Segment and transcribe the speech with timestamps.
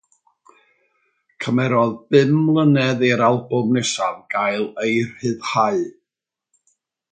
[1.45, 5.81] Cymerodd bum mlynedd i'r albwm nesaf gael ei rhyddhau.